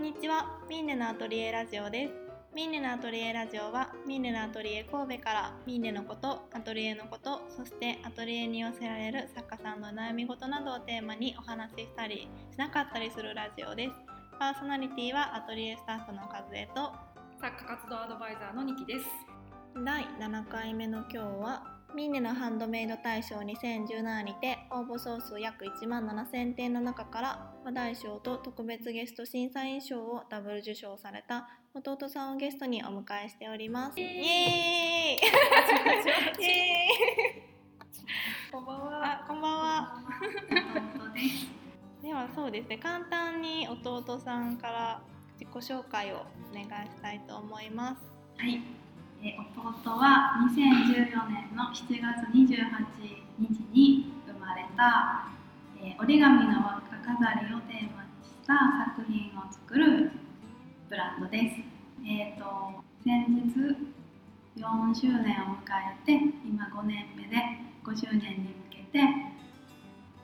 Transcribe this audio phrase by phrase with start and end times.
[0.00, 0.46] んにちは。
[0.66, 2.14] ミーネのアトリエラジオです。
[2.54, 13.92] ミーネのアトリエラジオはミーネのアトリエ神戸からミーネのことアトリエのことそしてアトリエに寄せられる作家さんの悩み事などをテーマにお話ししたりしなかったりするラジオです。
[14.38, 16.92] パーソナリティはアトリエスタッフの和江と
[17.38, 19.04] 作家活動アドバイザーのニキです。
[19.84, 34.00] 第7回目の今日はミーネのハンドメイド大賞2017にて応募総数約1万7000点の中から話題賞と特別ゲスト審査員賞をダブル受賞された弟さんをゲストにお迎えしております。
[34.00, 34.14] イエーイ。
[36.38, 37.50] イエーイ。
[38.52, 39.22] こんばんは。
[39.22, 40.04] あこんばんは。
[42.02, 45.02] ではそうですね簡単に弟さんから
[45.38, 48.02] 自己紹介をお願いしたいと思います。
[48.36, 48.62] はい、
[49.22, 52.72] えー弟は2014年の7月28
[53.38, 55.28] 日に生まれた、
[55.76, 58.56] えー折り紙の輪っか飾りをテーマにした
[58.96, 60.10] 作品を作る
[60.88, 61.56] ブランドです。
[62.06, 63.52] えっ、と先日
[64.56, 66.12] 4周年を迎えて
[66.44, 67.36] 今5年目で
[67.84, 69.00] 5周年に向けて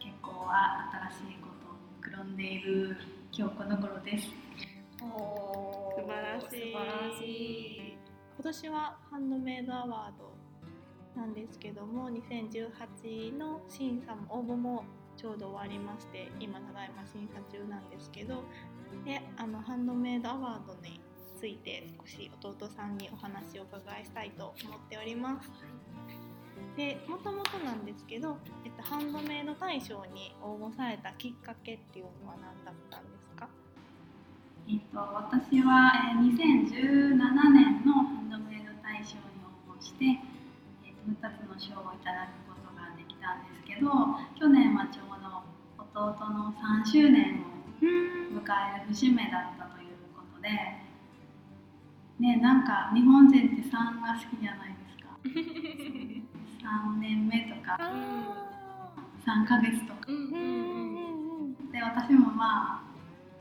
[0.01, 2.97] 結構は新しいことをくろんでいる
[3.31, 4.29] 今日この頃です。
[4.99, 6.49] 素晴らしい。
[6.49, 7.76] 素晴らしい。
[7.76, 7.76] 今
[8.47, 10.19] 年はハンドメイドアワー
[11.17, 14.85] ドなんですけども2018の審査も応募も
[15.17, 18.45] ちょうど終わりまして今ただいま審査中なんですけど
[19.05, 21.01] であのハンドメイドアワードに
[21.37, 25.51] ついて少し弟さんにお話を伺いしたいと思っております。
[26.77, 33.49] でもともとなんですけど、えっと、ハンドメイド大賞に応募されたきっかけっていうのは何だったんですか？
[34.69, 37.15] えっと、私は、えー2017
[37.55, 40.05] 年のハンドメイド大賞に応募して、
[40.85, 43.87] えーと2つの賞をいただくことができたんですけど
[44.39, 45.47] 去年はちょうど
[45.95, 47.87] 弟の3周年を
[48.35, 50.49] 迎える節目だったということで
[52.19, 53.71] ねなんか日本人って3
[54.03, 55.15] が好きじゃないですか。
[56.67, 58.95] 3年目とかあ
[59.25, 60.07] 3ヶ月とか。
[61.73, 62.85] で私もまあ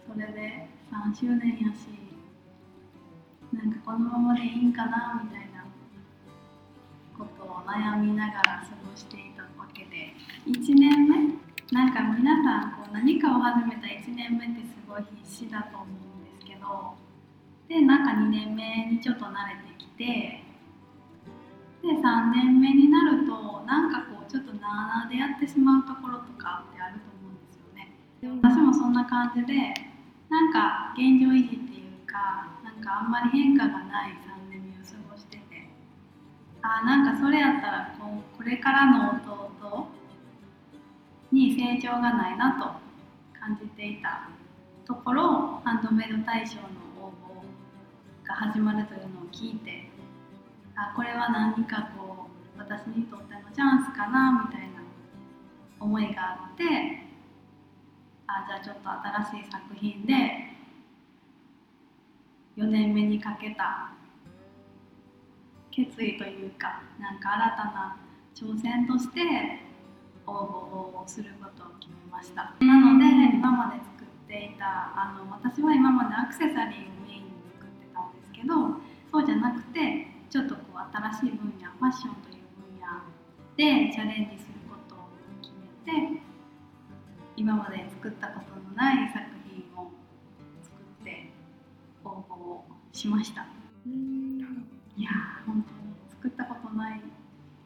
[0.07, 1.91] それで3周年やし
[3.51, 4.47] なんかこのままでい。
[4.47, 4.65] い。
[4.65, 5.51] んかなみたい。
[5.51, 5.65] な
[7.17, 9.31] ことを悩みながら過ごしてい。
[9.35, 10.13] たわけで
[10.47, 11.35] 1年目
[11.71, 15.03] なんか皆さんこう何かを始めた1年目ってすごい。
[15.23, 16.93] 必死だと思うんですけど
[17.67, 20.43] でなんか2年目にちょっと慣れてきて
[21.81, 27.91] で3年目になるとなんかこうちょっとなあなあでやってしまうところとかってあると思うんですよね。
[28.41, 29.73] 私もそんな感じで
[30.29, 35.69] なんか現状維持っていうかなんかあんまり変化がない3年目を過ごしてて。
[36.61, 39.87] あーなんかそれやったらここれからの弟
[41.31, 42.65] に成長がないなと
[43.39, 44.29] 感じていた
[44.85, 46.63] ところハンドメイド大賞の
[47.01, 47.11] 応
[48.23, 49.89] 募が始まるというのを聞いて
[50.75, 54.81] あこれは何かこう私にとってのチャンスかなみたいな
[55.79, 57.04] 思いがあって
[58.27, 58.89] あじゃあちょっと
[59.29, 60.13] 新しい作品で
[62.57, 63.93] 4年目にかけた
[65.71, 67.97] 決意というかなんか新たな
[68.33, 69.21] 挑戦として
[70.25, 72.55] 応募をすることを決めました。
[72.59, 74.65] なので今まで作っていた
[74.95, 78.79] あの私は今までアクセサリーをメインに作ってたんですけど
[79.11, 82.87] そうじゃなくてちょっとこう新しい分野ファッションという分野
[83.55, 85.07] でチャレンジすることを
[85.43, 85.53] 決
[85.85, 86.24] めて
[87.45, 89.91] 今まで作ったことのない作品を
[90.63, 91.29] 作って
[92.03, 93.45] 応募をしました。
[93.85, 94.39] うん。
[94.97, 97.01] いやー本当に作ったことない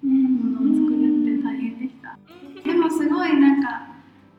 [0.04, 2.20] ものを作るって大変でした。
[2.62, 3.88] でもすごいなんか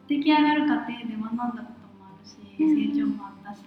[0.08, 1.64] 出来上がる過程で学んだことも
[2.04, 3.62] あるし成長もあったし。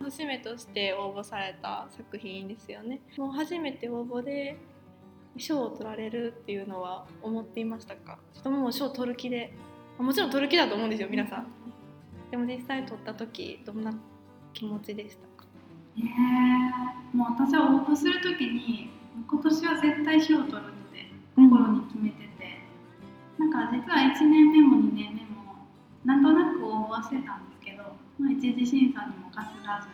[0.00, 2.98] 節目として応募された作品ですよね。
[3.16, 4.58] もう初めて応募で
[5.36, 8.18] 賞を取られるっていうのは思っていましたか？
[8.32, 9.69] それとももう賞取る気であ
[10.02, 11.46] もちろん取る気だと思うんですよ皆さん。
[12.30, 13.92] でも実際取った時どんな
[14.52, 15.46] 気持ちでしたか？
[15.98, 16.02] え。
[16.02, 18.90] ー、もう私は応募するときに
[19.28, 22.60] 今年は絶対賞を取るって心に決めてて、
[23.38, 25.66] なんか実は1年目も2年目も
[26.04, 27.82] なんとなく応募はしてたんですけど、
[28.18, 29.88] まあ、一次審査にもかすらず。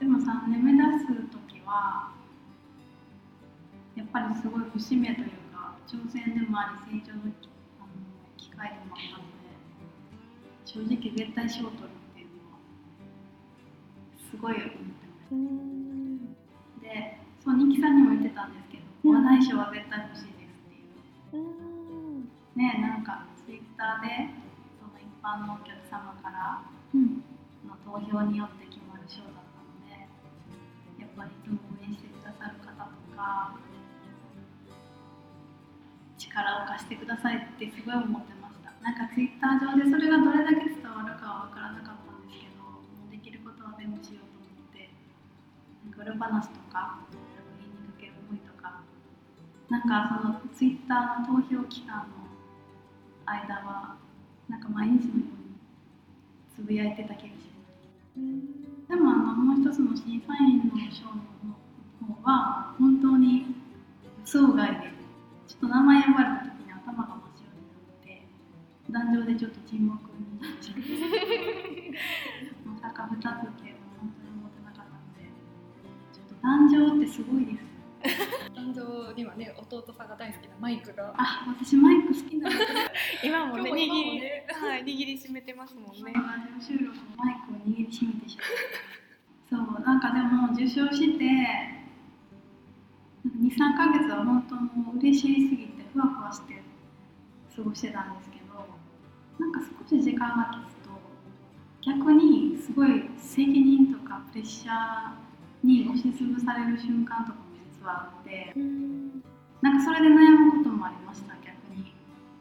[0.00, 2.12] でも3年目出す時は
[3.96, 7.32] やっぱりすごい節目というか挑戦でもあり成長の
[8.58, 9.54] 機会でもあったので
[10.66, 12.58] 正直絶対賞を取るっていうのは
[14.18, 16.34] すごい思ってまうん
[16.74, 16.82] す。
[16.82, 20.82] でそう人気さんにも言ってたんですけど、話題賞は絶対欲しいですってい
[21.38, 22.26] う
[22.58, 24.34] ねなんかツイッターで
[24.82, 26.58] その一般のお客様から
[26.90, 30.02] の投票によって決まる賞だったので
[30.98, 33.54] やっぱりいつも応援してくださる方とか
[36.18, 38.37] 力を貸してくださいってすごい思ってました
[38.82, 44.90] なんかツイッター上でそれがどれだけ伝わるかは分からなかったんですけどもうできることは全部しようと思って
[45.84, 48.80] なんか裏話とか作品にかける思いとか
[49.68, 52.28] なんかそのツイッターの投票期間の
[53.26, 53.96] 間は
[54.48, 55.58] なんか毎日のように
[56.54, 58.88] つぶやいてた気がします。
[58.88, 61.20] でもあのもう一つの審査員の賞の
[62.08, 63.46] 方は本当に予
[64.24, 64.87] 想外で
[77.18, 77.68] すごいです
[78.54, 81.12] 誕生にはね 弟さんが大好きなマイクが。
[81.16, 86.12] あ私マイク好きなんです今もね握り、ねはい、握りしめてますもんね。
[86.60, 88.38] 収録のマイクを握りしめてし
[89.50, 91.24] まうそうなんかでも受賞して
[93.26, 96.62] 23ヶ月は本当もう嬉しすぎてふわふわして
[97.56, 98.64] 過ごしてたんですけど
[99.44, 100.90] なんか少し時間が経つと
[101.82, 105.27] 逆にすごい責任とかプレッシャー
[105.62, 107.44] に押しつぶされる瞬間とかも
[107.78, 108.54] 実はあって
[109.60, 111.92] なんかそれで悩むこともありました逆に。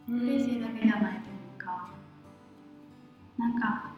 [0.08, 1.90] 嬉しいだけじゃないというか。
[3.38, 3.92] なんか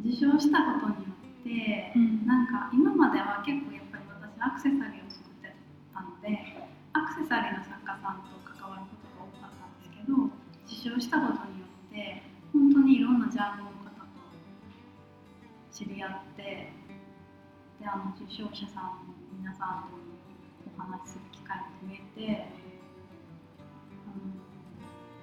[0.00, 2.26] 受賞したことによってうん。
[2.26, 5.52] なんか今までは結構やっぱり私アクセサリーを作って
[5.92, 6.40] たので
[6.92, 10.32] アクセサリーの作家さんと関わることが多かったんですけど
[10.64, 14.08] 受賞したことによって本当にいろんなジャンルの方と
[15.70, 16.72] 知り合って
[17.80, 19.96] であの受賞者さんの皆さんと
[20.76, 22.46] お話しする機会も増えて、
[24.04, 24.12] う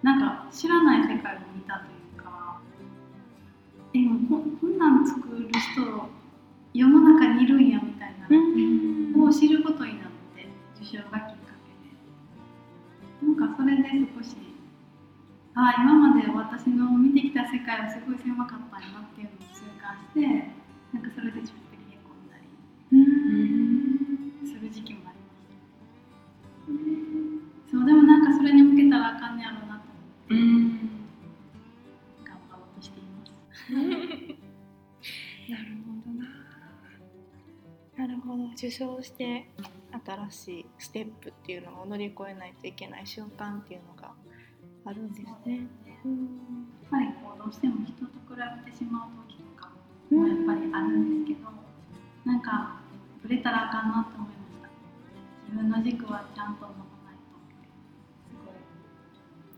[0.01, 2.59] ん、なんか知らない世界を見たというか
[3.94, 6.09] えもうここんなん作る人
[6.74, 8.27] 世の中にいるんやみたいな
[9.18, 10.50] のを知ることになって
[10.81, 11.77] 受賞がきっかけ
[13.25, 13.83] でなんかそれで
[14.18, 14.36] 少し
[15.54, 20.54] ああ今まで私の見てきた世界はすごい狭かったなっていうのを痛感して
[20.94, 21.67] なんかそれでちょっぴりへこんだり
[23.28, 26.76] する時期もありまし
[27.68, 30.36] たそうでもなんかそれに向けたらあかんねやろうなと思って。
[32.24, 33.34] 頑張ろうとしています。
[35.52, 36.14] なるほど。
[36.14, 38.46] ななるほど。
[38.54, 39.50] 受賞して
[40.06, 44.14] 新しいステップっていうのを乗り越えないといけない瞬間っていうのが
[44.86, 45.68] あるんですね。
[46.06, 48.12] うんやっぱりこうどうしても人と比
[48.66, 49.72] べてしまう時とか
[50.10, 51.50] もやっぱりあるんですけど、
[52.24, 52.77] なんか
[53.28, 54.70] ぶれたらあかんなって思いました
[55.50, 57.38] 自分の軸はちゃんと持たないと。
[58.30, 58.56] すごい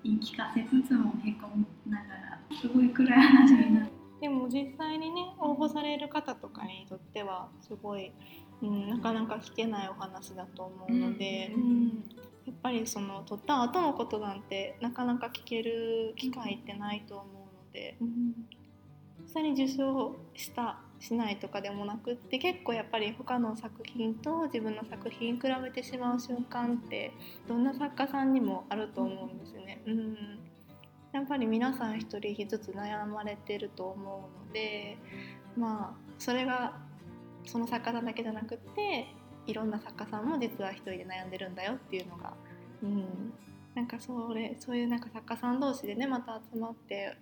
[0.03, 3.87] 言い聞かせつつもへこみながらすごい暗い話になる。
[4.19, 8.11] でも実際にね応募される方とかにとってはすごい、
[8.61, 12.03] うん、なかなか聞けないお話だと思うので、うんうん
[12.45, 17.27] やっぱりその取った後のことなんてなかなか聞ける機会ってないと思う
[17.67, 18.33] ので、うん、
[19.21, 27.13] 実際に受賞したしないとかでもなくって結構やっぱり他の作品と自分の作品比べてしまう瞬間って
[27.47, 29.81] どんな作家さんにもあると思うんですね。
[29.85, 30.39] うん
[31.11, 34.97] やっぱり皆さん一人ずつ悩まれてると思うので
[35.57, 36.77] まあそれが
[37.45, 39.07] その作家さんだけじゃなくって
[39.47, 42.33] いろんな作家さんも実は一人で悩んでるんだよっていうのが、
[42.83, 43.33] うん、
[43.75, 47.15] なんかそれそういうなんか作家さん同士でねまた集まって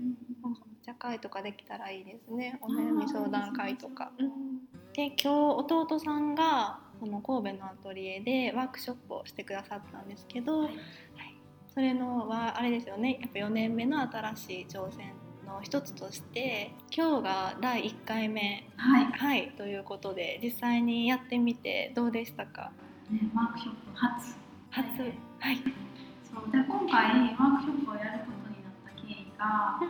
[0.44, 2.58] お茶会とかできたらいいですね。
[2.62, 4.12] お悩み相談会とか。
[4.18, 4.30] うん
[4.94, 10.72] で今日弟さんがこの神戸のアトリエでワークショップをしてくださったんですけど、はい。
[11.72, 13.20] それのはあれですよね。
[13.22, 15.14] やっぱ4年目の新しい挑戦
[15.46, 18.68] の一つとして今日が第1回目。
[18.76, 19.54] はい、はい。
[19.56, 22.72] ということで実際にやってみてどうでしたか？
[23.12, 24.36] ね、ワークショップ初。
[24.72, 25.02] 初。
[25.02, 25.87] はいはい
[26.38, 29.82] そうで今回ワークショップをやることになった経緯が、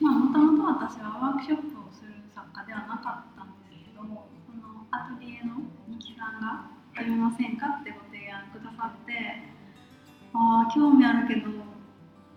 [0.00, 4.08] まあもともと私はワークショップをする作家ではなかったんですけどそ
[4.56, 9.44] のアトリエの二木さんが「やりませんか?」ってご提案くださって
[10.32, 11.52] 「ああ興味あるけど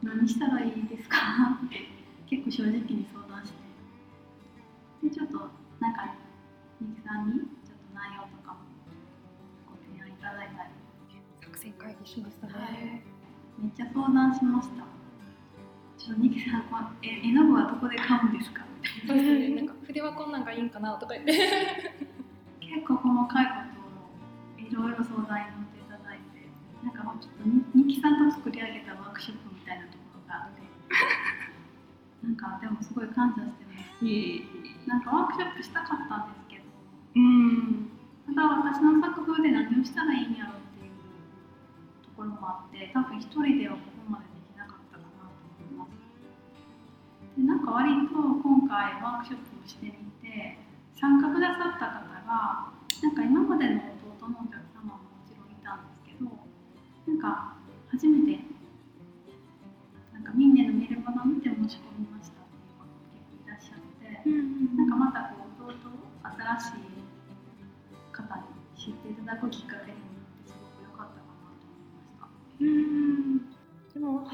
[0.03, 1.15] 何したらいいですか?」
[1.63, 1.87] って
[2.27, 5.39] 結構正直に相談してでちょっと
[5.79, 6.15] なんか
[6.81, 8.59] 二木さんにちょっと内容とかも
[9.71, 10.69] ご提案いただいたり
[11.39, 12.59] 作戦会議しましたね、は
[13.07, 13.10] い
[13.61, 14.83] めっちゃ相談しました。
[15.97, 18.65] ちょっとニキさん、こうえ絵の具はどこで買うんですか？
[19.03, 19.55] みたいそうですね。
[19.55, 21.31] なんか筆はこんなんがいいんかなとか言って。
[21.31, 21.37] な。
[22.59, 23.51] 結構細かいこ
[24.71, 26.47] とをいろいろ相談に乗っていただいて、
[26.83, 30.61] なんかもうちょっとニニキさんと作り上げたワークショップみたいなところがあって、
[32.25, 36.63] な なんかでもすごい感謝してますなんかワークショップしたかったんですけど。
[37.15, 37.89] うん。
[38.25, 40.70] ただ私の作風で何をしたらいいんやろうと
[42.21, 45.97] ころもあって多分一人ではここまでできなかったかなと思います。
[47.33, 50.61] でなんか割と今回ワークショップをしてみて
[50.93, 52.69] 参加くださった方が
[53.01, 53.81] なんか今までの
[54.21, 57.57] 弟のお客様ももちろんいたんですけどなんか
[57.89, 58.45] 初めて
[60.13, 64.29] なんかみんなの見るものを見て申し込みましたっていう方も結構いらっしゃって
[64.77, 67.01] なんかまたこう弟を新しい
[68.13, 68.45] 方に
[68.77, 70.00] 知っていただくきっかけに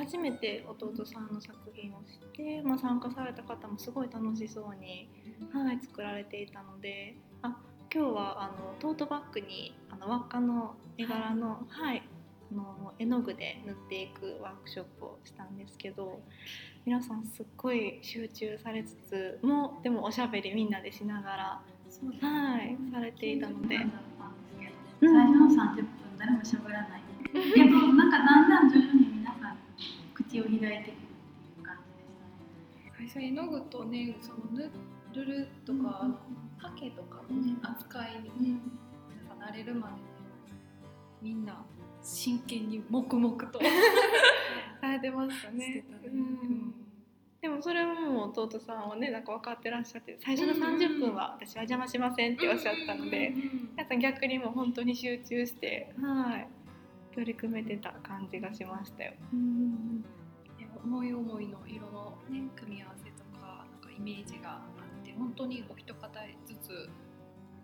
[0.08, 5.10] 初めて弟さんの作品をして、まあ、参加された方もすごい楽しそうに、
[5.54, 7.58] はい、作られていたのであ
[7.94, 12.02] 今日はあのトートバッグにあの輪っかの絵柄の,、はい、
[12.54, 16.22] あの絵の具で塗っていくワークショップをしたんですけど
[16.86, 21.62] 皆さんすっごい集中されつつもでもおしゃべりみんなでしながら、
[22.22, 25.86] はい、されていたので最初の30分
[26.18, 27.02] 誰も喋らない。
[27.34, 29.58] けどなんかだんだん徐々に皆さん
[30.14, 30.92] 口を開いてくるって
[31.54, 31.78] いう感
[33.00, 33.32] じでしたね。
[33.32, 34.72] 最初絵の具とねその塗
[35.14, 36.16] るるとか、あの
[36.58, 38.60] ハケとかのね、扱いにね、
[39.10, 40.00] 皆さん慣れるまでね
[41.22, 41.66] みんな
[42.02, 43.60] 真剣に黙々と
[44.82, 45.84] されてましたね。
[46.10, 46.74] ん。
[47.42, 53.34] でもそれはもう弟さんはねなんか分かってらっしゃって最初の30分は私は邪魔しませんっておっしゃったので
[53.76, 56.48] 皆さん逆にもう本当に集中してはい。
[57.18, 59.12] 取り組めてた感じがしましたよ。
[59.34, 62.48] ね思い思いの色の、ね、
[64.08, 64.62] メージがあ
[65.02, 66.08] って本当にお一方
[66.48, 66.90] ずつ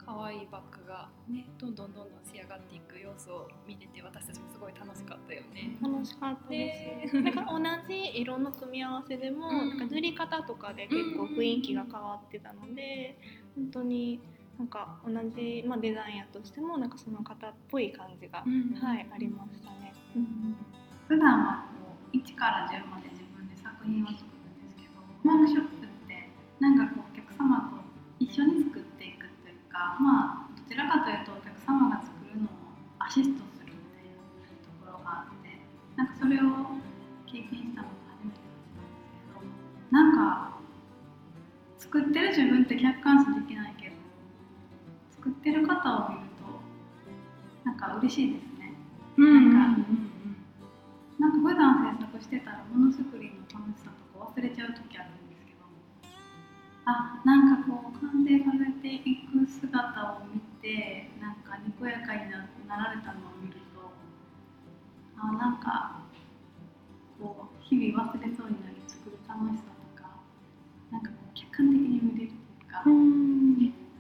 [0.06, 5.78] 可愛いバッグが、ね、どんどんどんどん仕上がっていく様子を見てて私たちもすごい楽しかったよね。
[5.82, 7.22] 楽しかったです。
[7.22, 13.18] なんか同じ色の組み合わせでも、うんなんか塗り方とかで結構雰囲気が変わってたので、
[13.56, 14.20] 本当に
[14.60, 19.94] なんか同じ、まあ、デザインやとしてもなんかその方っぽい感じが、はいありましたね。
[21.08, 25.73] 普段はこう1から10まで自分で作品を作るんですけどワークショップ
[26.60, 27.78] なんかこうお客様と
[28.20, 32.50] 一緒に作っていくというかまあどちらかというとお客様が作るのを
[33.00, 34.22] アシストするみたいな
[34.64, 35.60] ところがあって
[35.96, 36.78] なんかそれを
[37.28, 39.42] 経験したのが初めてだったんですけど
[39.92, 40.58] なんか
[41.80, 43.96] 作ってる自分って客観視できないけど
[45.12, 46.48] 作ってる方を見ると
[47.66, 48.74] なんか嬉しいですね。
[49.18, 49.78] なんか
[51.20, 53.13] なんか普段制作してたらものづくり
[56.86, 59.78] あなんかこう完成されていく姿
[60.20, 63.92] を見てなんかにこやかにななられたのを見ると
[65.18, 66.02] あなんか
[67.20, 69.64] こう日々忘れそうになり作る楽しさ
[69.96, 70.10] とか
[70.92, 72.84] なんかこう客観的に見れるというか、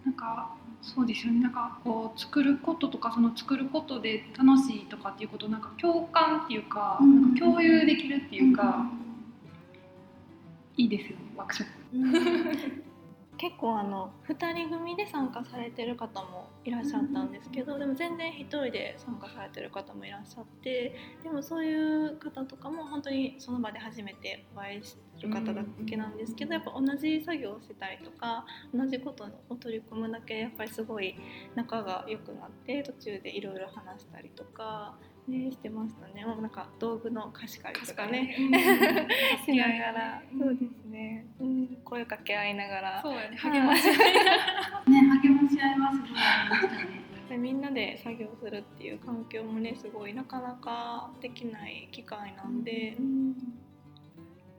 [0.05, 1.39] なんかそうですよね。
[1.39, 7.21] なんかこう作ることとかその作ることで楽しいとかっていうことをなんか共感っていうか,、うん。
[7.21, 8.85] なんか共有できるっていうか、
[10.75, 11.72] いいですよねワークショップ。
[13.35, 31.15] 結構あの2人組で参加されてる方もいらっしゃったんですけど、でも全然1人で参加されてる方もいらっしゃってでもそういう方とかも本当にその場で初めてお会いする方だけなんですけど、やっぱ同じ作業をしてたりとか同じことを取り組むだけやっぱりすごい
[31.55, 34.95] 仲が良くなって途中でいろいろ話したりとか、
[35.27, 36.25] ね、してましたね。
[36.25, 38.35] もうなんか道具の貸し借りとかね。
[39.45, 43.01] しながら、そうですね、うん、声かけ合いながら。
[43.01, 43.37] そうやね。
[43.37, 43.51] はい。
[43.51, 43.87] 励まし。
[43.87, 47.13] 合 いね励まし合いはすごいありましたね。
[47.29, 52.97] でみんなで作業するっていう環境もねすごいなかなかできない機会なんで、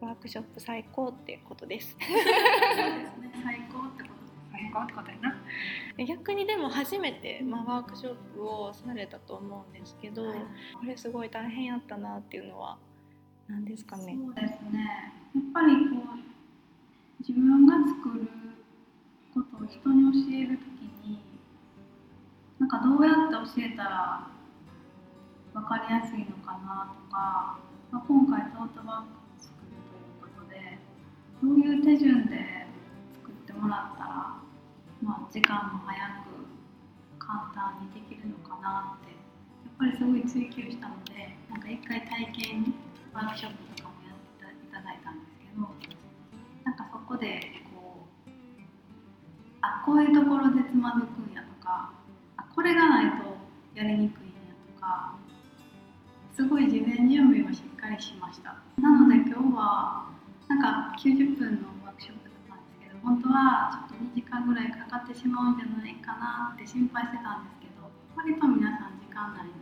[0.00, 1.90] ワークショップ最高ってことです。
[1.90, 3.30] そうですね。
[3.42, 4.13] 最高ってこと
[4.94, 5.36] ことやな。
[5.96, 10.38] で逆にでも初めて、まあ、ワークショップをされたと思うんですけど、はい
[10.78, 12.78] これすごい大変やったなっていうのは
[13.48, 15.12] 何ですかねそうですね。
[15.34, 16.24] やっぱりこう
[17.20, 18.28] 自分が作る
[19.32, 21.20] ことを人に教えるときに、
[22.58, 24.28] なんかどうやって教えたら
[25.54, 27.58] 分かりやすいのかなとか、
[27.90, 30.78] まあ、今回トートバッグを作るということで、
[31.42, 32.66] どういう手順で
[33.14, 34.03] 作ってもらった
[35.34, 36.46] 時間も早く
[37.18, 39.18] 簡単にできるのかなってや
[39.66, 42.70] っぱりすごい追求したのでなんか一回体験
[43.12, 45.66] ワークショップとかもやっていただいたんですけど
[46.62, 48.30] なんかそこでこう
[49.58, 51.90] あこういうところでつまずくんやとか
[52.38, 53.34] あこれがないと
[53.74, 55.18] やりにくいんやとか
[56.30, 58.62] すごい事前準備をしっかりしました。
[58.78, 60.06] なので今日は
[60.46, 61.73] なんか90分の
[63.04, 67.84] 本当はちょっと2時間ぐらいかかってしまうんじゃないかなって心配してたんですけど
[68.16, 69.52] 割と皆さん時間内に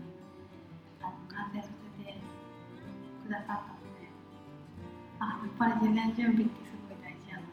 [1.02, 2.14] あの完成させて
[3.26, 4.06] くださったので
[5.18, 7.50] あやっぱり事前準備ってすごい大事やなと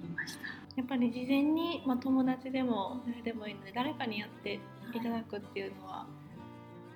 [0.00, 0.46] 言いました。
[0.78, 4.60] やっぱり事前に、まあ、友達でも誰でもいいので誰かにやって
[4.94, 6.06] いただくっていうのは、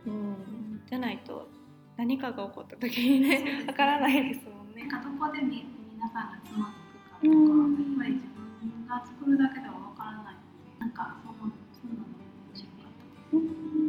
[0.07, 1.49] うん、じゃないと
[1.97, 5.03] 何かが起こった時にねねわからないですもんねなん。
[5.03, 6.82] かどこでみ皆さんがつまずくか
[7.23, 8.27] とか、やっぱり自
[8.73, 10.37] 分が作るだけではわからない
[10.81, 10.91] なん。
[10.91, 11.91] かそのそん。
[11.95, 12.07] なの
[12.51, 12.93] 面白かっ
[13.31, 13.41] たで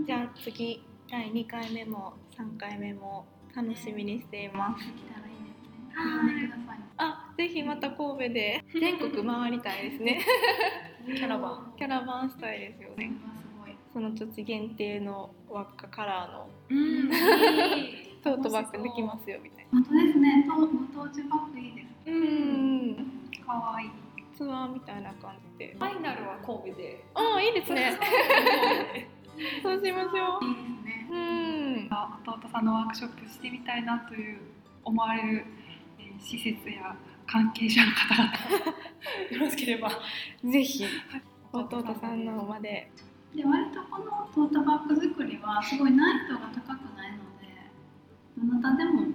[0.02, 0.06] す。
[0.06, 3.26] じゃあ次第2回目も3回目も
[3.56, 4.86] 楽しみにしています。
[4.86, 5.34] できたらい。
[6.98, 10.22] あ、ぜひまた神戸で全国回りたいですね。
[11.06, 13.12] キャラバンキャラバンしたいですよね。
[13.94, 17.10] その土地限定の輪っかカラーのうん。
[18.24, 20.46] トートバッグできますよみたい本当ですね。
[20.48, 20.68] とご
[21.06, 21.88] 当地バッグいいです。
[22.10, 23.23] うん。
[23.46, 23.90] かわいい
[24.36, 25.76] ツアーみたいな感じで。
[25.78, 27.98] ファイナルは神戸であ、いいですね。
[29.62, 31.08] そうしましょいいですね。
[31.10, 31.16] う。
[31.16, 31.90] うん。
[32.34, 34.40] 弟さんのワークショップしてみたいなという
[34.84, 35.46] 思われる、
[36.00, 36.96] えー施設や
[37.28, 38.34] 関係者の方々
[39.32, 39.90] よろしければ
[40.44, 40.86] ぜひ
[41.52, 42.90] 弟さんのまで。
[43.36, 47.48] で割とこのトートバッグ作りはすごい難易度が高くないので、
[48.38, 49.08] どなたでも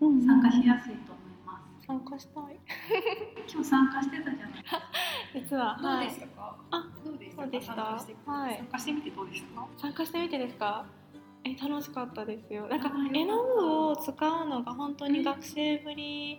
[0.00, 1.09] 参加しやすいと。
[1.90, 2.44] 参加したい。
[3.52, 4.50] 今日参加してたじゃない。
[5.34, 6.06] 実はどうはい。
[6.06, 7.42] でしたか、あどうでした？
[7.42, 7.74] かそうでした。
[7.74, 8.56] 参加してはい。
[8.58, 9.60] 参加してみてどうでした？
[9.60, 10.86] か参加してみてですか？
[11.42, 12.68] え楽しかったですよ。
[12.68, 16.38] なんか絵の具を使うのが本当に学生ぶり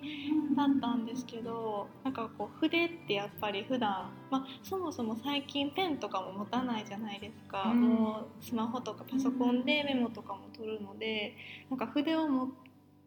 [0.56, 7.82] だったんですけどなんかこう筆ってやっぱり普段まあそもそも最近ペンとかも持たないじゃないですか、うん。
[7.82, 11.36] もうスマホとかパソコンでメモとかも取るので
[11.72, 12.48] なんか筆を持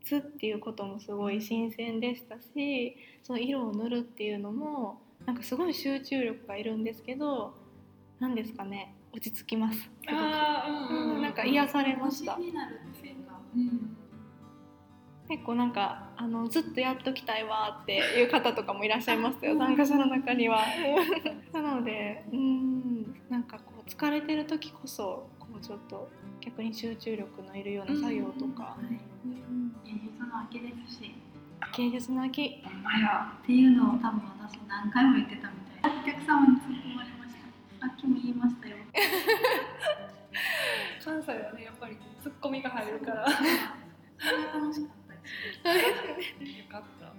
[0.05, 7.55] つっていうこともすごい新鮮でしたしその色を塗るっていうのもなんかすごい集中力がいるんですけど
[8.21, 9.79] 何ですかね落ち着きます。
[9.79, 11.23] すごくあうん。
[11.23, 12.37] なんか癒されました。
[12.37, 13.97] ん。
[15.29, 20.65] 結構なんかあのずっとやっときたいわっていう方とかもいらっしゃいましたよ参加者の中には。
[21.55, 29.14] なのでうんなんかこう疲れてる時こそこうちょっと逆に集中力のいるような作業とか、はい。
[30.51, 31.15] 秋ですし。
[31.77, 33.33] 芸術の秋ほんまや。
[33.43, 35.93] っていうのを多分私何回も言ってたみたい。
[35.93, 37.35] お客様に突っ込まれまし
[37.81, 37.87] た。
[37.89, 38.77] さっきも言いましたよ。
[41.05, 43.23] 関西はねやっぱりツッコミが入るから。
[43.23, 43.29] よ
[44.19, 44.91] それが楽しかっ
[45.63, 46.69] たです。
[46.71, 47.13] かった。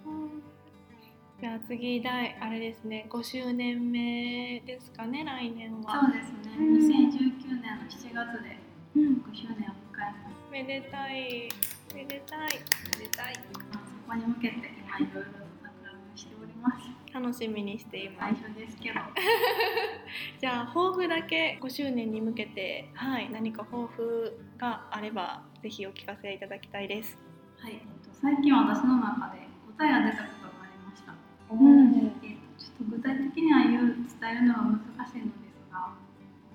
[1.42, 3.08] じゃあ次第あれですね。
[3.10, 6.08] 5周年目ですかね来年そうは。
[6.12, 6.56] ですね。
[6.58, 8.58] 2019年の7月で
[8.96, 9.22] うん。
[9.22, 11.50] 5周年を迎えますめでたい。
[11.94, 12.62] めでたい。
[12.98, 13.34] 出たい。
[13.74, 14.56] まあそこに向けて
[14.88, 17.14] 今いろいろと企みをしております。
[17.14, 18.36] 楽しみにしています。
[18.40, 18.52] 最。
[18.54, 19.02] 初ですけど。
[20.40, 27.18] じゃあ抱負だけ5周年に向けて、はい、何か抱負があればぜひお聞かせいただきたいです。
[27.60, 29.40] はい、えっと、最近私の中で
[29.78, 31.14] 答えが出たことがありました。
[31.52, 31.96] うん。
[32.24, 35.92] えっとちょっと具体的には言う伝えるのは難しいのですが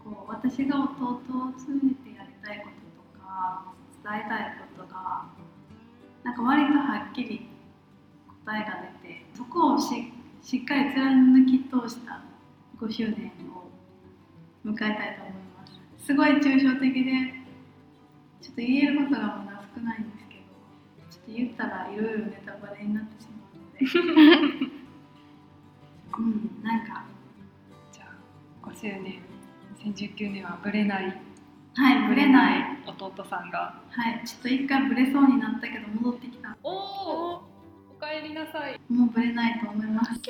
[0.03, 5.27] こう私が弟を通じてやりたいこととか伝えたいことが
[6.25, 7.49] なんか割とはっきり
[8.45, 12.23] 答えが出てそこをししっかり貫き通した
[12.81, 13.69] 5周年を
[14.65, 15.67] 迎えたいと思いま
[15.99, 16.07] す。
[16.07, 17.11] すごい抽象的で
[18.41, 20.43] ちょっと言えることがまだ少ないんですけど
[21.11, 24.71] ちょっと言ったらいろいろネタバレになってしまうので。
[26.19, 27.05] うんなんか
[27.93, 28.05] じゃ
[28.63, 29.21] あ5周年
[29.85, 31.30] 2019年はブレない
[31.75, 40.13] はいブレない弟さんがはいちょっと一回ブレそうになったけど戻ってきたおおおかえりなさいもうブレないと思います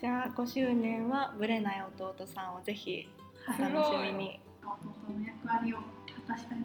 [0.00, 3.08] じゃあ5周年はぶれない弟さんをぜひ
[3.48, 4.40] お楽しみに。
[4.62, 5.82] 弟の役割を果
[6.28, 6.64] たしたいと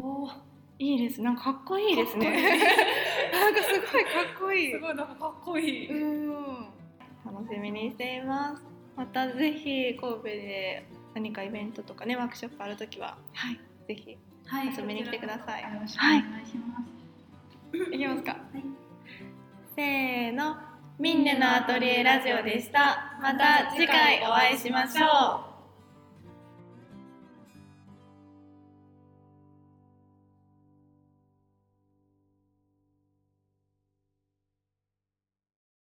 [0.00, 1.22] 思いますおおいいです。
[1.22, 2.30] なんかかっこいいですね。
[3.32, 4.72] なんかすごいかっこいい。
[4.72, 6.68] すごいなんかかっこいい、うん。
[7.24, 8.64] 楽しみにしています。
[8.96, 14.74] またぜひ神戸で何かイベントとかねワークショップあるときは、はい、ぜひはい。
[14.76, 15.62] 遊びに来てください。
[15.62, 16.76] よろしくお願いしま
[17.72, 17.98] す、い。
[17.98, 18.32] きますか。
[18.32, 18.62] はい。
[19.74, 20.56] せーの、
[20.98, 23.18] ミンネのアトリエラジオでした。
[23.20, 25.53] また次回お会いしましょう。